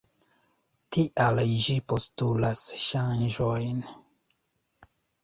[0.95, 3.85] Tial ĝi postulas ŝanĝojn.